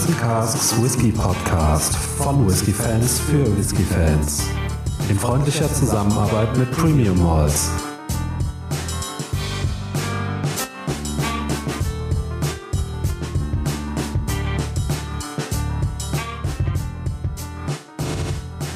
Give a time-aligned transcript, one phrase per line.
[0.00, 4.48] Barrels and Casks Whisky Podcast von Whisky Fans für Whisky Fans.
[5.10, 7.70] In freundlicher Zusammenarbeit mit Premium Malls.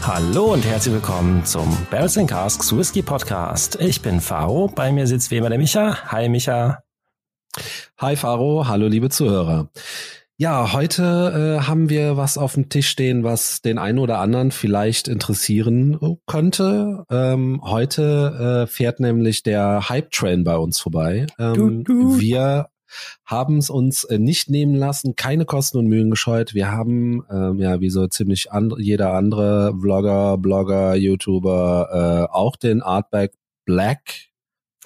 [0.02, 3.81] Hallo und herzlich willkommen zum Barrels and Casks Whisky Podcast.
[3.81, 6.12] Ich bin Faro, bei mir sitzt wie immer der Micha.
[6.12, 6.82] Hi Micha.
[7.98, 9.70] Hi Faro, hallo liebe Zuhörer.
[10.36, 14.50] Ja, heute äh, haben wir was auf dem Tisch stehen, was den einen oder anderen
[14.50, 17.04] vielleicht interessieren könnte.
[17.08, 21.28] Ähm, heute äh, fährt nämlich der Hype-Train bei uns vorbei.
[21.39, 22.20] Ähm, du, du.
[22.20, 22.66] Wir
[23.25, 26.53] haben es uns äh, nicht nehmen lassen, keine Kosten und Mühen gescheut.
[26.53, 32.56] Wir haben, ähm, ja, wie so ziemlich and jeder andere Vlogger, Blogger, YouTuber, äh, auch
[32.56, 33.34] den Artback
[33.66, 34.31] Black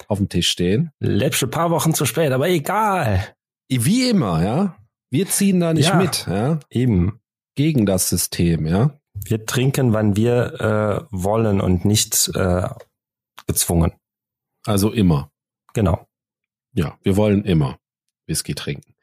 [0.07, 0.91] auf dem Tisch stehen.
[0.99, 3.25] Läppsch ein paar Wochen zu spät, aber egal.
[3.67, 4.78] Wie immer, ja.
[5.09, 6.59] Wir ziehen da nicht ja, mit, ja.
[6.69, 7.19] Eben.
[7.55, 8.91] Gegen das System, ja.
[9.13, 12.69] Wir trinken, wann wir äh, wollen und nicht äh,
[13.47, 13.93] gezwungen.
[14.65, 15.31] Also immer.
[15.73, 16.07] Genau.
[16.73, 17.79] Ja, wir wollen immer
[18.27, 18.93] Whisky trinken.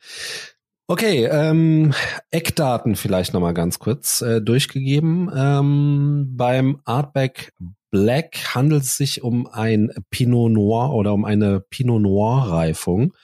[0.88, 1.92] Okay, ähm,
[2.30, 5.30] Eckdaten vielleicht nochmal ganz kurz äh, durchgegeben.
[5.34, 7.52] Ähm, beim Artback
[7.90, 13.14] Black handelt es sich um ein Pinot Noir oder um eine Pinot Noir Reifung.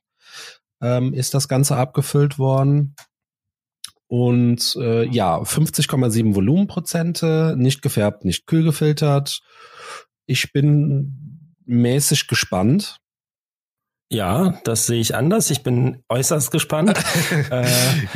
[0.82, 2.96] Ähm, ist das Ganze abgefüllt worden.
[4.08, 9.42] Und äh, ja, 50,7 Volumenprozente, nicht gefärbt, nicht kühl gefiltert.
[10.26, 12.98] Ich bin mäßig gespannt.
[14.10, 15.50] Ja, das sehe ich anders.
[15.50, 16.94] Ich bin äußerst gespannt.
[17.52, 17.66] äh,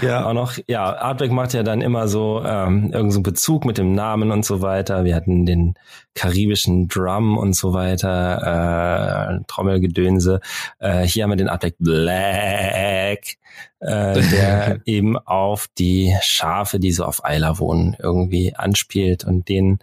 [0.05, 3.79] ja, auch noch, ja, Artback macht ja dann immer so ähm, irgendeinen so Bezug mit
[3.79, 5.05] dem Namen und so weiter.
[5.05, 5.73] Wir hatten den
[6.13, 10.39] karibischen Drum und so weiter, äh, Trommelgedönse.
[10.77, 13.37] Äh, hier haben wir den Artback Black,
[13.79, 19.79] äh, der eben auf die Schafe, die so auf Eiler wohnen, irgendwie anspielt und denen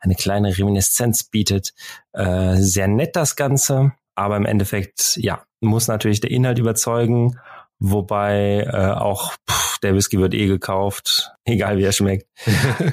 [0.00, 1.72] eine kleine Reminiszenz bietet.
[2.12, 7.38] Äh, sehr nett das Ganze aber im Endeffekt, ja, muss natürlich der Inhalt überzeugen.
[7.78, 12.26] Wobei äh, auch pff, der Whisky wird eh gekauft, egal wie er schmeckt.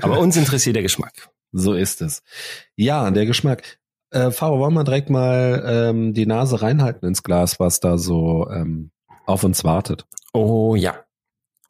[0.02, 1.30] Aber uns interessiert der Geschmack.
[1.52, 2.24] So ist es.
[2.76, 3.80] Ja, der Geschmack.
[4.12, 8.50] Äh, Faro, wollen wir direkt mal ähm, die Nase reinhalten ins Glas, was da so
[8.50, 8.92] ähm,
[9.26, 10.06] auf uns wartet?
[10.34, 11.06] Oh ja.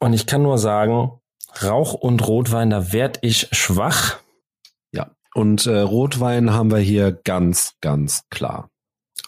[0.00, 1.12] Und ich kann nur sagen,
[1.62, 4.18] Rauch und Rotwein, da werd ich schwach.
[4.92, 5.14] Ja.
[5.34, 8.71] Und äh, Rotwein haben wir hier ganz, ganz klar.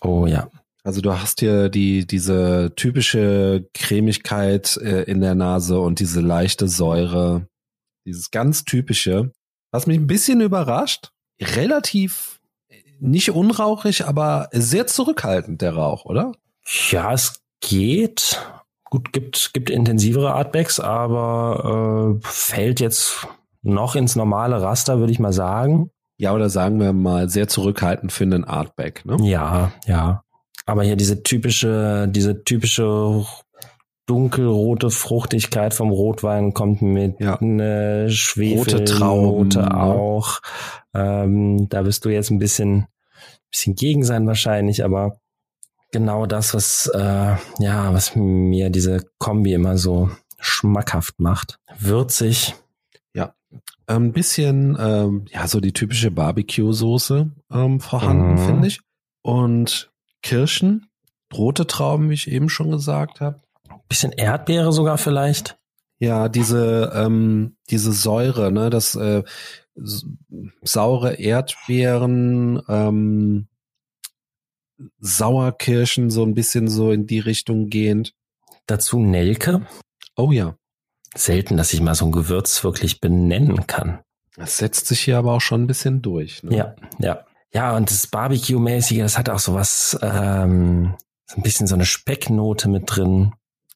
[0.00, 0.49] Oh ja.
[0.82, 6.69] Also du hast hier die diese typische Cremigkeit äh, in der Nase und diese leichte
[6.69, 7.49] Säure,
[8.06, 9.32] dieses ganz typische,
[9.71, 11.10] was mich ein bisschen überrascht.
[11.41, 12.38] Relativ
[13.00, 16.32] nicht unrauchig, aber sehr zurückhaltend der Rauch, oder?
[16.91, 18.41] Ja, es geht.
[18.84, 23.26] Gut, gibt gibt intensivere Artbacks, aber äh, fällt jetzt
[23.62, 25.91] noch ins normale Raster, würde ich mal sagen.
[26.17, 29.17] Ja, oder sagen wir mal sehr zurückhaltend für einen Artback, ne?
[29.23, 30.23] Ja, ja.
[30.67, 33.25] Aber hier diese typische, diese typische
[34.07, 37.39] dunkelrote Fruchtigkeit vom Rotwein kommt mit ja.
[37.41, 39.83] eine Schwefelnote ne?
[39.83, 40.41] auch.
[40.95, 42.87] Ähm, da bist du jetzt ein bisschen,
[43.51, 45.19] bisschen gegen sein wahrscheinlich, aber
[45.91, 51.59] genau das, was äh, ja, was mir diese Kombi immer so schmackhaft macht.
[51.79, 52.55] Würzig,
[53.87, 58.38] ein bisschen, ähm, ja, so die typische Barbecue-Soße ähm, vorhanden, mhm.
[58.38, 58.81] finde ich.
[59.23, 59.93] Und
[60.23, 60.87] Kirschen,
[61.32, 63.43] rote Trauben, wie ich eben schon gesagt habe.
[63.88, 65.59] Bisschen Erdbeere sogar vielleicht.
[65.99, 69.23] Ja, diese, ähm, diese Säure, ne, das äh,
[70.62, 73.49] saure Erdbeeren, ähm,
[74.99, 78.14] Sauerkirschen, so ein bisschen so in die Richtung gehend.
[78.67, 79.67] Dazu Nelke.
[80.17, 80.56] Oh ja
[81.14, 84.00] selten, dass ich mal so ein Gewürz wirklich benennen kann.
[84.37, 86.43] Das setzt sich hier aber auch schon ein bisschen durch.
[86.43, 86.56] Ne?
[86.56, 87.25] Ja, ja.
[87.52, 90.94] Ja, und das Barbecue-mäßige, das hat auch so was, ähm,
[91.26, 93.32] so ein bisschen so eine Specknote mit drin.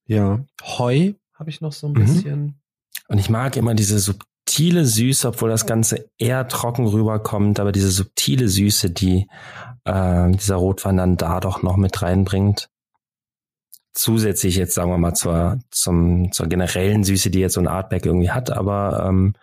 [0.07, 0.41] Ja.
[0.63, 2.05] Heu habe ich noch so ein mhm.
[2.05, 2.61] bisschen.
[3.07, 7.93] Und ich mag immer diese subtile Süße, obwohl das Ganze eher trocken rüberkommt, aber diese
[7.93, 9.29] subtile Süße, die
[9.85, 12.69] äh, dieser Rotwein dann da doch noch mit reinbringt.
[13.99, 18.07] Zusätzlich jetzt, sagen wir mal, zur, zum, zur generellen Süße, die jetzt so ein Artback
[18.07, 19.35] irgendwie hat, aber ähm,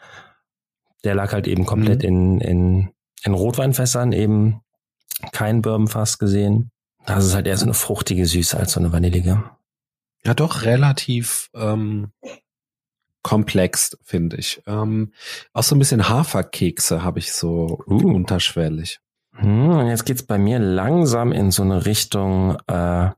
[1.04, 2.08] der lag halt eben komplett mhm.
[2.08, 2.90] in, in,
[3.24, 4.62] in Rotweinfässern, eben
[5.32, 6.72] kein Bourbonfass gesehen.
[7.06, 9.44] Das ist halt eher so eine fruchtige Süße als so eine vanillige.
[10.26, 12.12] Ja, doch relativ ähm,
[13.22, 14.64] komplex, finde ich.
[14.66, 15.14] Ähm,
[15.54, 17.96] auch so ein bisschen Haferkekse habe ich so uh.
[17.96, 19.00] unterschwellig.
[19.34, 23.10] Hm, und jetzt geht's bei mir langsam in so eine Richtung, äh,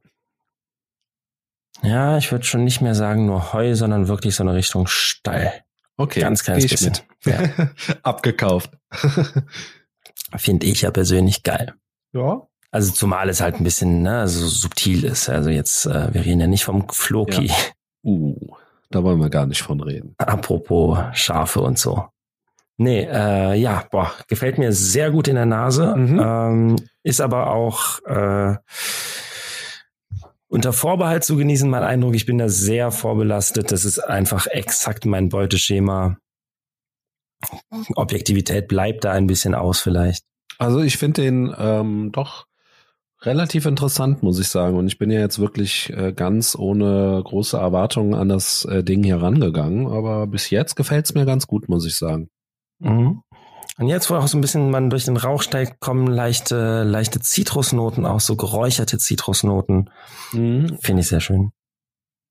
[1.82, 5.54] ja, ich würde schon nicht mehr sagen nur Heu, sondern wirklich so eine Richtung Stall.
[5.98, 6.94] Okay, ganz kleines bisschen.
[7.26, 7.40] Ja.
[8.04, 8.72] Abgekauft.
[10.36, 11.74] Finde ich ja persönlich geil.
[12.14, 12.48] Ja.
[12.72, 15.30] Also zumal es halt ein bisschen ne, so subtil ist.
[15.30, 17.46] Also jetzt, äh, wir reden ja nicht vom Floki.
[17.46, 17.56] Ja.
[18.04, 18.56] Uh,
[18.90, 20.16] da wollen wir gar nicht von reden.
[20.18, 22.08] Apropos Schafe und so.
[22.78, 25.96] Nee, äh, ja, boah, gefällt mir sehr gut in der Nase.
[25.96, 26.20] Mhm.
[26.24, 28.56] Ähm, ist aber auch äh,
[30.50, 32.16] unter Vorbehalt zu genießen, mein Eindruck.
[32.16, 33.72] Ich bin da sehr vorbelastet.
[33.72, 36.18] Das ist einfach exakt mein Beuteschema.
[37.96, 40.24] Objektivität bleibt da ein bisschen aus vielleicht.
[40.58, 42.48] Also ich finde den ähm, doch
[43.22, 44.78] relativ interessant, muss ich sagen.
[44.78, 49.04] Und ich bin ja jetzt wirklich äh, ganz ohne große Erwartungen an das äh, Ding
[49.04, 49.88] hier rangegangen.
[49.88, 52.30] Aber bis jetzt gefällt es mir ganz gut, muss ich sagen.
[52.80, 53.22] Mhm.
[53.80, 57.20] Und jetzt, wo auch so ein bisschen man durch den Rauch steigt, kommen leichte, leichte
[57.20, 59.92] Zitrusnoten, auch so geräucherte Zitrusnoten.
[60.32, 60.78] Mhm.
[60.82, 61.52] Finde ich sehr schön.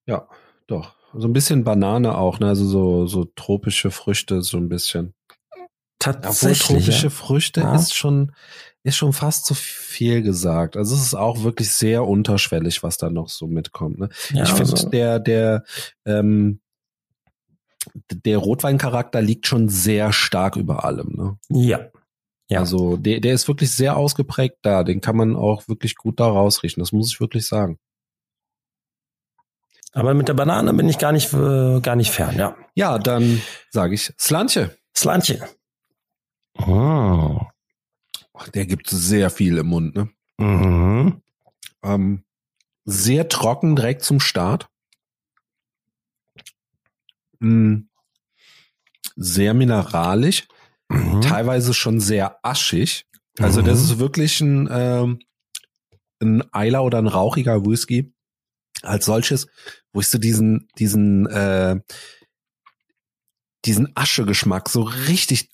[0.06, 0.28] Ja,
[0.66, 0.96] doch.
[1.14, 2.48] So ein bisschen Banane auch, ne?
[2.48, 5.14] Also so, so tropische Früchte, so ein bisschen.
[6.00, 6.62] Tatsächlich.
[6.62, 7.10] Obwohl tropische ja.
[7.10, 7.74] Früchte ja.
[7.74, 8.32] ist schon,
[8.82, 10.76] ist schon fast zu viel gesagt.
[10.76, 13.98] Also es ist auch wirklich sehr unterschwellig, was da noch so mitkommt.
[13.98, 14.08] Ne?
[14.30, 14.88] Ja, ich finde, also.
[14.88, 15.64] der, der,
[16.04, 16.60] ähm,
[17.94, 21.12] der Rotweincharakter liegt schon sehr stark über allem.
[21.16, 21.38] Ne?
[21.48, 21.86] Ja.
[22.48, 22.60] ja.
[22.60, 24.84] Also der, der ist wirklich sehr ausgeprägt da.
[24.84, 26.80] Den kann man auch wirklich gut da rausriechen.
[26.80, 27.78] Das muss ich wirklich sagen.
[29.92, 32.54] Aber mit der Banane bin ich gar nicht, äh, gar nicht fern, ja.
[32.74, 33.40] Ja, dann
[33.70, 34.76] sage ich Slantje.
[34.94, 35.48] Slantje.
[36.58, 37.40] Oh.
[38.54, 40.10] Der gibt sehr viel im Mund, ne?
[40.36, 41.22] Mhm.
[41.82, 42.24] Ähm,
[42.84, 44.68] sehr trocken direkt zum Start.
[47.40, 47.88] Mm.
[49.16, 50.46] Sehr mineralisch,
[50.88, 51.22] mhm.
[51.22, 53.06] teilweise schon sehr aschig.
[53.38, 53.66] Also mhm.
[53.66, 55.18] das ist wirklich ein, ähm,
[56.20, 58.12] ein Eiler oder ein rauchiger Whisky
[58.82, 59.46] als solches,
[59.92, 61.80] wo ich so diesen, diesen, äh,
[63.64, 65.50] diesen Aschegeschmack so richtig,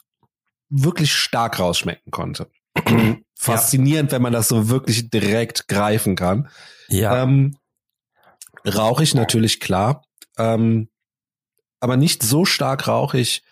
[0.68, 2.50] wirklich stark rausschmecken konnte.
[3.38, 4.16] Faszinierend, ja.
[4.16, 6.48] wenn man das so wirklich direkt greifen kann.
[6.88, 7.22] Ja.
[7.22, 7.56] Ähm,
[8.66, 10.04] rauchig natürlich klar.
[10.38, 10.88] Ähm,
[11.82, 13.42] aber nicht so stark rauchig,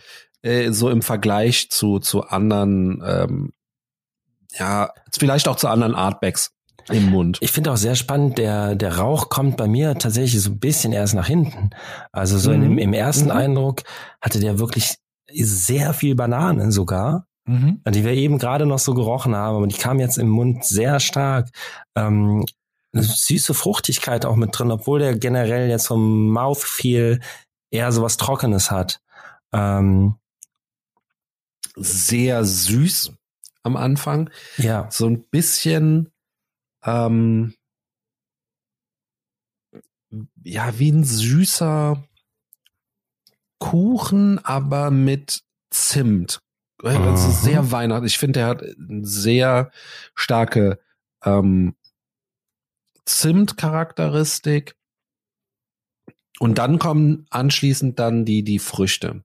[0.42, 3.52] äh, so im Vergleich zu, zu anderen, ähm,
[4.52, 6.52] ja, vielleicht auch zu anderen Artbacks
[6.88, 7.38] im Mund.
[7.40, 10.92] Ich finde auch sehr spannend, der, der Rauch kommt bei mir tatsächlich so ein bisschen
[10.92, 11.70] erst nach hinten.
[12.12, 12.62] Also so mhm.
[12.62, 13.32] im, im ersten mhm.
[13.32, 13.82] Eindruck
[14.20, 14.94] hatte der wirklich
[15.32, 17.82] sehr viel Banane sogar, mhm.
[17.88, 21.00] die wir eben gerade noch so gerochen haben, aber die kam jetzt im Mund sehr
[21.00, 21.50] stark.
[21.96, 22.44] Ähm,
[22.92, 27.20] eine süße Fruchtigkeit auch mit drin, obwohl der generell jetzt vom Mouthfeel
[27.70, 29.00] eher so was Trockenes hat.
[29.52, 30.16] Ähm,
[31.76, 33.12] sehr süß
[33.62, 34.30] am Anfang.
[34.56, 34.88] Ja.
[34.90, 36.12] So ein bisschen,
[36.84, 37.54] ähm,
[40.42, 42.02] ja, wie ein süßer
[43.58, 46.40] Kuchen, aber mit Zimt.
[46.82, 47.32] Also mhm.
[47.32, 48.14] sehr weihnachtlich.
[48.14, 49.70] Ich finde, er hat eine sehr
[50.14, 50.80] starke
[51.24, 51.76] ähm,
[53.04, 54.76] Zimt-Charakteristik.
[56.40, 59.22] Und dann kommen anschließend dann die, die Früchte.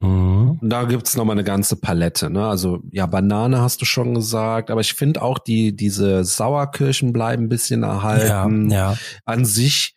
[0.00, 0.58] Mhm.
[0.60, 2.28] Und da gibt's noch mal eine ganze Palette.
[2.28, 2.46] Ne?
[2.46, 7.44] Also ja, Banane hast du schon gesagt, aber ich finde auch die diese Sauerkirschen bleiben
[7.44, 8.70] ein bisschen erhalten.
[8.70, 8.98] Ja, ja.
[9.24, 9.94] An sich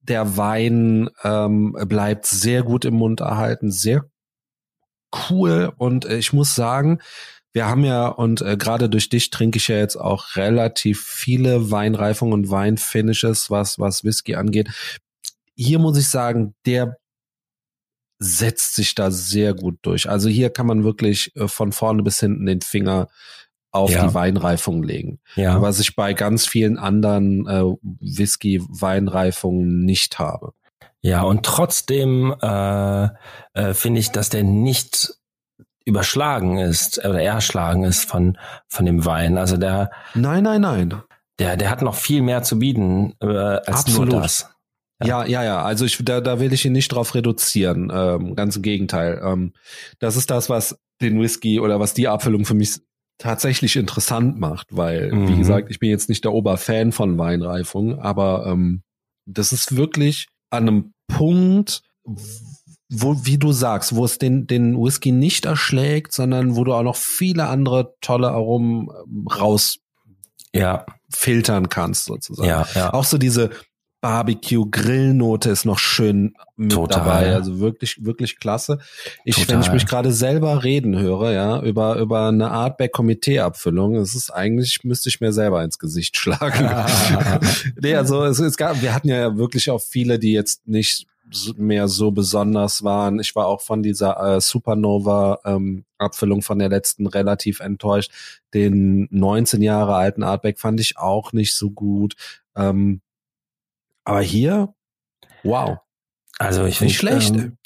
[0.00, 4.04] der Wein ähm, bleibt sehr gut im Mund erhalten, sehr
[5.30, 5.72] cool.
[5.76, 7.00] Und äh, ich muss sagen,
[7.52, 11.72] wir haben ja und äh, gerade durch dich trinke ich ja jetzt auch relativ viele
[11.72, 14.68] Weinreifungen und Weinfinishes, was was Whisky angeht
[15.60, 16.96] hier muss ich sagen, der
[18.18, 20.08] setzt sich da sehr gut durch.
[20.08, 23.08] Also hier kann man wirklich äh, von vorne bis hinten den Finger
[23.70, 24.06] auf ja.
[24.06, 25.20] die Weinreifung legen.
[25.36, 25.60] Ja.
[25.60, 30.54] Was ich bei ganz vielen anderen äh, Whisky-Weinreifungen nicht habe.
[31.02, 33.08] Ja, und trotzdem äh,
[33.54, 35.14] äh, finde ich, dass der nicht
[35.84, 39.38] überschlagen ist oder erschlagen ist von von dem Wein.
[39.38, 41.02] Also der Nein, nein, nein.
[41.38, 44.10] Der der hat noch viel mehr zu bieten äh, als Absolut.
[44.10, 44.50] nur das.
[45.02, 45.62] Ja, ja, ja.
[45.62, 47.90] Also ich, da, da will ich ihn nicht drauf reduzieren.
[47.92, 49.20] Ähm, ganz im Gegenteil.
[49.24, 49.52] Ähm,
[49.98, 52.80] das ist das, was den Whisky oder was die Abfüllung für mich
[53.18, 55.28] tatsächlich interessant macht, weil, mhm.
[55.28, 58.82] wie gesagt, ich bin jetzt nicht der Oberfan von Weinreifung, aber ähm,
[59.26, 61.82] Das ist wirklich an einem Punkt,
[62.88, 66.82] wo, wie du sagst, wo es den, den Whisky nicht erschlägt, sondern wo du auch
[66.82, 69.78] noch viele andere tolle Aromen ähm, raus
[70.52, 70.84] ja.
[71.10, 72.48] filtern kannst, sozusagen.
[72.48, 72.92] Ja, ja.
[72.92, 73.50] Auch so diese
[74.00, 77.00] Barbecue-Grillnote ist noch schön mit Total.
[77.00, 77.34] dabei.
[77.34, 78.78] Also wirklich, wirklich klasse.
[79.24, 79.54] Ich, Total.
[79.54, 84.84] wenn ich mich gerade selber reden höre, ja, über, über eine Artback-Komitee-Abfüllung, es ist eigentlich,
[84.84, 86.70] müsste ich mir selber ins Gesicht schlagen.
[87.80, 91.06] nee, also es, es gab, wir hatten ja wirklich auch viele, die jetzt nicht
[91.56, 93.20] mehr so besonders waren.
[93.20, 95.84] Ich war auch von dieser äh, Supernova ähm,
[96.40, 98.10] von der letzten relativ enttäuscht.
[98.54, 102.14] Den 19 Jahre alten Artback fand ich auch nicht so gut.
[102.56, 103.00] Ähm,
[104.10, 104.74] aber hier,
[105.44, 105.78] wow,
[106.40, 107.36] Also ich nicht find, schlecht.
[107.36, 107.58] Ähm,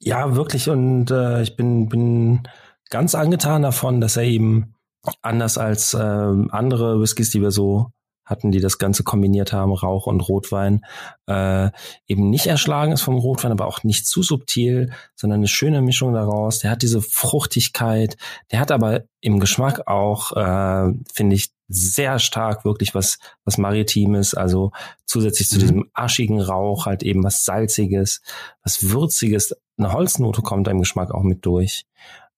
[0.00, 0.68] ja, wirklich.
[0.68, 2.42] Und äh, ich bin, bin
[2.90, 4.74] ganz angetan davon, dass er eben
[5.20, 7.92] anders als ähm, andere Whiskys, die wir so
[8.24, 10.84] hatten, die das Ganze kombiniert haben, Rauch und Rotwein,
[11.26, 11.70] äh,
[12.06, 16.12] eben nicht erschlagen ist vom Rotwein, aber auch nicht zu subtil, sondern eine schöne Mischung
[16.12, 16.60] daraus.
[16.60, 18.16] Der hat diese Fruchtigkeit,
[18.50, 24.34] der hat aber im Geschmack auch, äh, finde ich, sehr stark wirklich was, was Maritimes,
[24.34, 24.72] also
[25.06, 25.60] zusätzlich zu Mhm.
[25.60, 28.20] diesem aschigen Rauch halt eben was Salziges,
[28.62, 31.86] was Würziges, eine Holznote kommt da im Geschmack auch mit durch.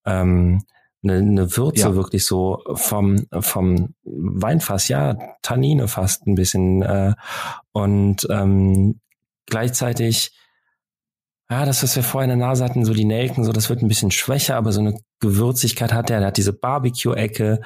[0.07, 0.63] Ähm,
[1.05, 1.95] eine, eine Würze Ja.
[1.95, 6.83] wirklich so vom, vom Weinfass, ja, Tannine fast ein bisschen.
[6.83, 7.15] Äh,
[7.73, 9.01] und ähm,
[9.47, 10.33] gleichzeitig,
[11.51, 13.83] ja, das, was wir vorher in der Nase hatten, so die Nelken, so das wird
[13.83, 16.19] ein bisschen schwächer, aber so eine Gewürzigkeit hat er.
[16.19, 17.61] Der hat diese Barbecue-Ecke,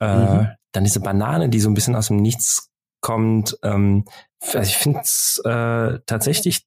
[0.00, 0.48] äh, Mhm.
[0.72, 2.70] dann diese Banane, die so ein bisschen aus dem Nichts
[3.00, 3.56] kommt.
[3.62, 4.04] Ähm,
[4.42, 6.66] also ich finde es äh, tatsächlich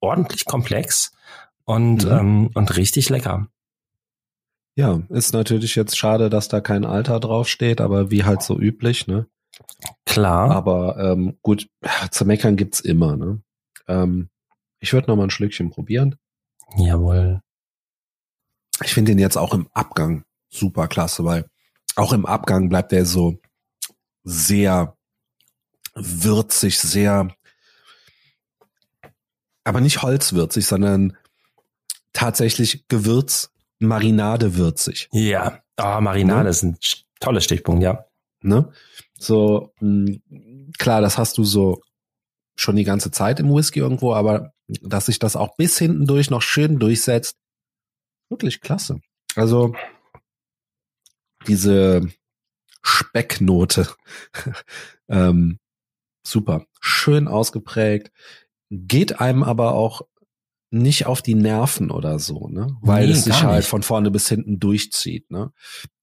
[0.00, 1.12] ordentlich komplex
[1.64, 2.10] und, Mhm.
[2.12, 3.48] ähm, und richtig lecker.
[4.74, 9.06] Ja, ist natürlich jetzt schade, dass da kein Alter draufsteht, aber wie halt so üblich,
[9.06, 9.26] ne?
[10.06, 10.50] Klar.
[10.50, 11.68] Aber ähm, gut,
[12.10, 13.42] zu meckern gibt's immer, ne?
[13.86, 14.30] Ähm,
[14.80, 16.16] ich würde noch mal ein Schlückchen probieren.
[16.76, 17.40] Jawohl.
[18.82, 21.46] Ich finde den jetzt auch im Abgang super klasse, weil
[21.96, 23.38] auch im Abgang bleibt er so
[24.24, 24.96] sehr
[25.94, 27.34] würzig, sehr,
[29.64, 31.16] aber nicht holzwürzig, sondern
[32.12, 33.50] tatsächlich Gewürz,
[33.82, 35.08] Marinade würzig.
[35.12, 35.60] Ja.
[35.76, 36.50] Ah, Marinade Ne?
[36.50, 36.76] ist ein
[37.20, 38.06] toller Stichpunkt, ja.
[38.42, 38.72] Ne?
[39.18, 40.18] So, mh,
[40.78, 41.82] klar, das hast du so
[42.56, 46.30] schon die ganze Zeit im Whisky irgendwo, aber dass sich das auch bis hinten durch
[46.30, 47.36] noch schön durchsetzt,
[48.28, 49.00] wirklich klasse.
[49.34, 49.74] Also
[51.46, 52.08] diese
[52.82, 53.88] Specknote,
[55.08, 55.58] ähm,
[56.26, 58.10] super, schön ausgeprägt,
[58.70, 60.02] geht einem aber auch
[60.72, 62.76] nicht auf die Nerven oder so, ne?
[62.80, 63.68] Weil Nee, es sich halt nicht.
[63.68, 65.52] von vorne bis hinten durchzieht, ne?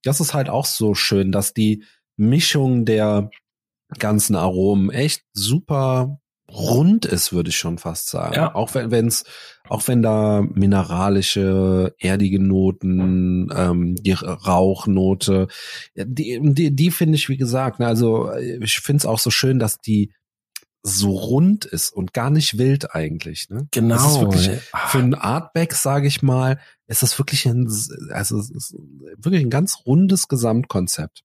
[0.02, 1.84] Das ist halt auch so schön, dass die
[2.16, 3.30] Mischung der
[3.98, 8.34] ganzen Aromen echt super rund ist, würde ich schon fast sagen.
[8.34, 8.54] Ja.
[8.54, 9.24] Auch wenn wenn's,
[9.68, 15.48] auch wenn da mineralische, erdige Noten, ähm, die Rauchnote,
[15.96, 19.58] die, die, die finde ich, wie gesagt, ne, also ich finde es auch so schön,
[19.58, 20.12] dass die
[20.82, 23.48] so rund ist und gar nicht wild eigentlich.
[23.50, 23.68] Ne?
[23.70, 23.94] Genau.
[23.96, 24.50] Das ist wirklich,
[24.88, 27.66] für ein Artback, sage ich mal, ist das wirklich ein,
[28.12, 28.74] also es
[29.16, 31.22] wirklich ein ganz rundes Gesamtkonzept.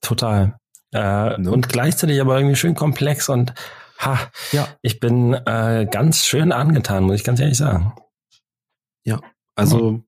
[0.00, 0.58] Total.
[0.92, 1.50] Äh, Ne?
[1.50, 3.54] Und gleichzeitig aber irgendwie schön komplex und
[3.98, 4.18] ha,
[4.52, 4.68] Ja.
[4.82, 7.94] ich bin äh, ganz schön angetan, muss ich ganz ehrlich sagen.
[9.54, 10.00] Also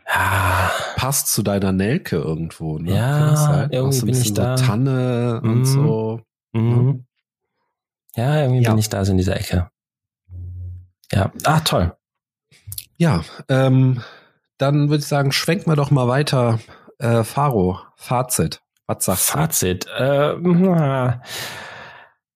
[0.07, 2.95] Ja, Passt zu deiner Nelke irgendwo, ne?
[2.95, 3.69] Ja, sein?
[3.71, 4.57] irgendwie bin ich da.
[4.57, 5.65] So Tanne und Mhm.
[5.65, 6.21] so.
[6.53, 7.05] mhm.
[8.15, 8.69] ja, irgendwie Ja.
[8.71, 9.69] bin ich da so in dieser Ecke.
[11.11, 11.95] Ja, ah, toll.
[12.97, 14.01] Ja, ähm,
[14.57, 16.59] dann würde ich sagen, schwenk mal doch mal weiter.
[16.99, 18.61] Äh, Faro, Fazit.
[18.87, 19.37] Was sagst du?
[19.37, 19.87] Fazit.
[19.97, 20.33] Äh,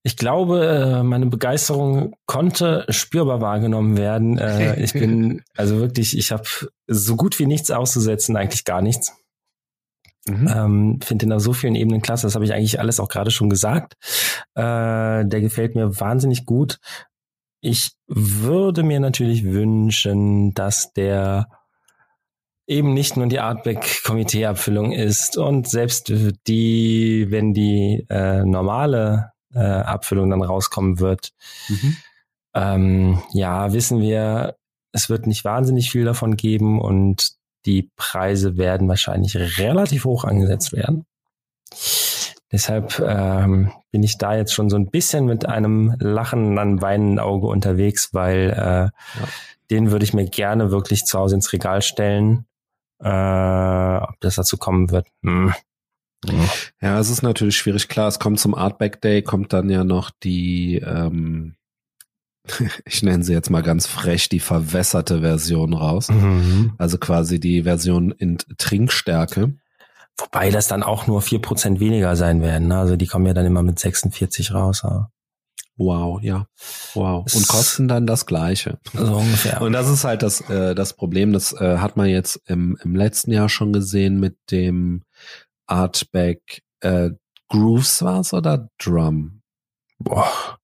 [0.03, 4.37] ich glaube, äh, meine Begeisterung konnte spürbar wahrgenommen werden.
[4.37, 6.43] Äh, ich bin also wirklich, ich habe
[6.87, 9.13] so gut wie nichts auszusetzen, eigentlich gar nichts.
[10.27, 10.47] Mhm.
[10.53, 12.27] Ähm, Finde den auf so vielen Ebenen klasse.
[12.27, 13.95] Das habe ich eigentlich alles auch gerade schon gesagt.
[14.53, 16.79] Äh, der gefällt mir wahnsinnig gut.
[17.61, 21.47] Ich würde mir natürlich wünschen, dass der
[22.67, 26.11] eben nicht nur die Artback-Komitee-Abfüllung ist und selbst
[26.47, 31.31] die, wenn die äh, normale äh, Abfüllung dann rauskommen wird,
[31.67, 31.97] mhm.
[32.55, 34.55] ähm, ja, wissen wir,
[34.91, 37.31] es wird nicht wahnsinnig viel davon geben und
[37.65, 41.05] die Preise werden wahrscheinlich relativ hoch angesetzt werden.
[42.51, 47.19] Deshalb ähm, bin ich da jetzt schon so ein bisschen mit einem Lachen an weinenden
[47.19, 48.91] Auge unterwegs, weil äh, ja.
[49.69, 52.45] den würde ich mir gerne wirklich zu Hause ins Regal stellen.
[53.01, 55.07] Äh, ob das dazu kommen wird.
[55.23, 55.53] Hm.
[56.81, 57.87] Ja, es ist natürlich schwierig.
[57.87, 61.55] Klar, es kommt zum Artback Day, kommt dann ja noch die ähm,
[62.85, 66.09] ich nenne sie jetzt mal ganz frech, die verwässerte Version raus.
[66.09, 66.73] Mhm.
[66.77, 69.53] Also quasi die Version in Trinkstärke.
[70.21, 72.67] Wobei das dann auch nur vier Prozent weniger sein werden.
[72.67, 72.77] Ne?
[72.77, 74.81] Also die kommen ja dann immer mit 46 raus.
[74.83, 75.09] Ja.
[75.77, 76.45] Wow, ja.
[76.93, 77.25] Wow.
[77.33, 78.77] Und kosten dann das Gleiche.
[78.93, 79.61] So ungefähr.
[79.61, 82.95] Und das ist halt das, äh, das Problem, das äh, hat man jetzt im, im
[82.95, 85.03] letzten Jahr schon gesehen mit dem
[85.65, 87.11] Artback äh,
[87.49, 89.41] Grooves war's oder Drum?
[89.99, 90.59] Boah.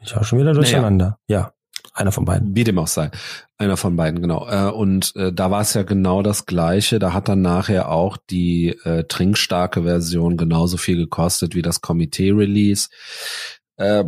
[0.00, 1.18] Ich war schon wieder durcheinander.
[1.28, 1.40] Naja.
[1.42, 1.52] Ja,
[1.96, 2.54] einer von beiden.
[2.54, 3.10] Wie dem auch sei.
[3.58, 4.48] Einer von beiden, genau.
[4.48, 6.98] Äh, und äh, da war es ja genau das Gleiche.
[6.98, 12.88] Da hat dann nachher auch die äh, trinkstarke Version genauso viel gekostet wie das Komitee-Release.
[13.76, 14.04] Äh,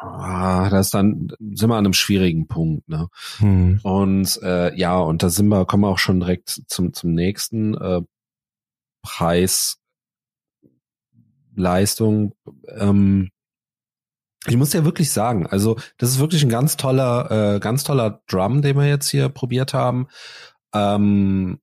[0.00, 3.08] ah, das ist dann sind wir an einem schwierigen Punkt, ne?
[3.38, 3.80] Hm.
[3.82, 7.74] Und äh, ja, und da sind wir, kommen wir auch schon direkt zum zum nächsten
[7.74, 8.02] äh,
[9.02, 9.78] Preis
[11.56, 12.34] Leistung.
[12.68, 13.30] Ähm,
[14.46, 18.22] ich muss ja wirklich sagen, also das ist wirklich ein ganz toller, äh, ganz toller
[18.28, 20.08] Drum, den wir jetzt hier probiert haben.
[20.74, 21.58] Ähm,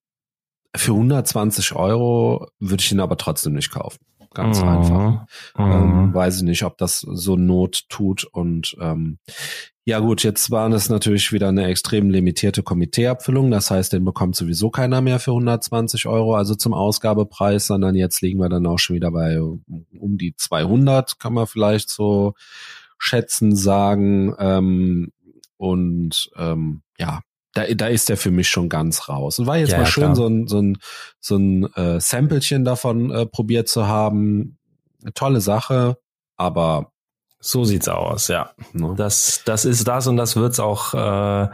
[0.75, 3.99] für 120 Euro würde ich ihn aber trotzdem nicht kaufen.
[4.33, 4.67] Ganz mhm.
[4.67, 5.25] einfach.
[5.57, 6.13] Ähm, mhm.
[6.13, 8.23] weiß ich nicht, ob das so Not tut.
[8.23, 9.19] Und ähm,
[9.85, 13.51] ja gut, jetzt war das natürlich wieder eine extrem limitierte Komiteeabfüllung.
[13.51, 18.21] Das heißt, den bekommt sowieso keiner mehr für 120 Euro, also zum Ausgabepreis, sondern jetzt
[18.21, 22.33] liegen wir dann auch schon wieder bei um die 200, kann man vielleicht so
[23.03, 24.33] schätzen, sagen.
[24.39, 25.11] Ähm,
[25.57, 27.21] und ähm, ja,
[27.53, 29.39] da, da ist der für mich schon ganz raus.
[29.39, 30.15] Und war jetzt ja, mal schön, klar.
[30.15, 30.77] so ein, so ein,
[31.19, 34.57] so ein äh, Samplechen davon äh, probiert zu haben.
[35.01, 35.97] Eine tolle Sache,
[36.37, 36.91] aber
[37.39, 38.51] so sieht's aus, ja.
[38.71, 38.93] Ne?
[38.95, 41.49] Das, das ist das und das wird's auch äh,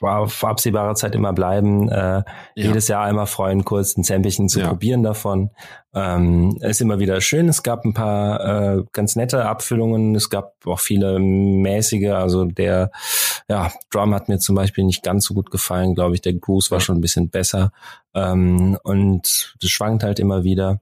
[0.00, 1.88] auf absehbare Zeit immer bleiben.
[1.88, 2.24] Äh, ja.
[2.54, 4.68] Jedes Jahr einmal freuen, kurz ein Samplechen zu ja.
[4.68, 5.50] probieren davon.
[5.92, 7.48] Ähm, ist immer wieder schön.
[7.48, 10.14] Es gab ein paar äh, ganz nette Abfüllungen.
[10.14, 12.10] Es gab auch viele mäßige.
[12.12, 12.90] Also der
[13.48, 16.22] ja, Drum hat mir zum Beispiel nicht ganz so gut gefallen, glaube ich.
[16.22, 17.72] Der Groove war schon ein bisschen besser.
[18.14, 20.80] Ähm, und das schwankt halt immer wieder.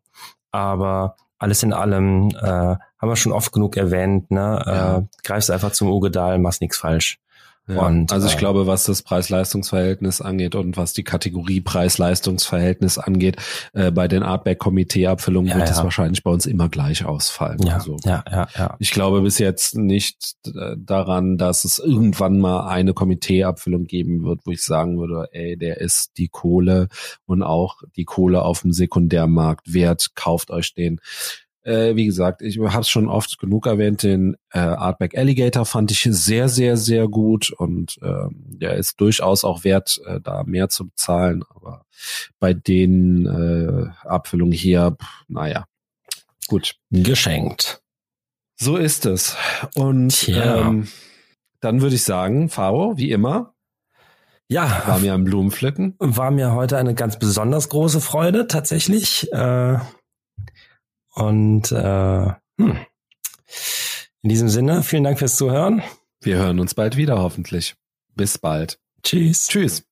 [0.52, 4.30] Aber alles in allem äh, haben wir schon oft genug erwähnt.
[4.30, 4.62] Ne?
[4.64, 4.98] Ja.
[4.98, 7.18] Äh, greifst einfach zum Ogedal, machst nichts falsch.
[7.68, 12.96] Ja, und, also ich äh, glaube, was das Preis-Leistungs-Verhältnis angeht und was die Kategorie Preis-Leistungs-Verhältnis
[12.96, 13.36] angeht,
[13.74, 15.84] äh, bei den Artback-Komitee-Abfüllungen ja, wird es ja.
[15.84, 17.62] wahrscheinlich bei uns immer gleich ausfallen.
[17.62, 18.76] Ja, also, ja, ja, ja.
[18.78, 24.40] Ich glaube bis jetzt nicht äh, daran, dass es irgendwann mal eine Komitee-Abfüllung geben wird,
[24.44, 26.88] wo ich sagen würde, ey, der ist die Kohle
[27.26, 31.00] und auch die Kohle auf dem Sekundärmarkt wert, kauft euch den.
[31.68, 35.90] Äh, wie gesagt, ich habe es schon oft genug erwähnt, den äh, Artback Alligator fand
[35.90, 40.70] ich sehr, sehr, sehr gut und äh, der ist durchaus auch wert, äh, da mehr
[40.70, 41.44] zu bezahlen.
[41.54, 41.84] Aber
[42.38, 45.66] bei den äh, Abfüllungen hier, pff, naja,
[46.46, 46.76] gut.
[46.90, 47.82] Geschenkt.
[48.56, 49.36] So ist es.
[49.74, 50.88] Und ähm,
[51.60, 53.54] dann würde ich sagen, Faro, wie immer,
[54.50, 54.82] ja.
[54.86, 55.94] War mir ein Blumenpflücken.
[55.98, 59.30] War mir heute eine ganz besonders große Freude, tatsächlich.
[59.30, 59.76] Äh,
[61.18, 62.76] und äh, hm.
[64.22, 65.82] in diesem Sinne, vielen Dank fürs Zuhören.
[66.20, 67.76] Wir hören uns bald wieder, hoffentlich.
[68.14, 68.78] Bis bald.
[69.02, 69.48] Tschüss.
[69.48, 69.87] Tschüss.